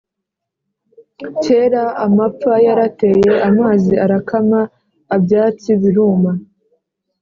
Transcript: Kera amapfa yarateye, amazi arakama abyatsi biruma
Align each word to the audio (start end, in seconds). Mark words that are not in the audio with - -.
Kera 1.43 1.83
amapfa 2.05 2.53
yarateye, 2.65 3.31
amazi 3.49 3.93
arakama 4.05 4.59
abyatsi 5.15 5.71
biruma 5.81 6.31